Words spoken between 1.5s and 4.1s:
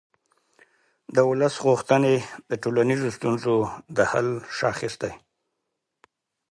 غوښتنې د ټولنیزو ستونزو د